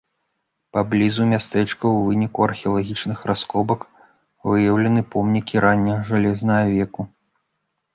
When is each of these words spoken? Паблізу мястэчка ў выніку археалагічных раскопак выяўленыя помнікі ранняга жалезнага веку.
Паблізу 0.77 1.27
мястэчка 1.33 1.75
ў 1.75 1.97
выніку 2.07 2.39
археалагічных 2.47 3.19
раскопак 3.33 3.79
выяўленыя 4.49 5.09
помнікі 5.17 5.55
ранняга 5.71 6.03
жалезнага 6.13 6.65
веку. 6.79 7.01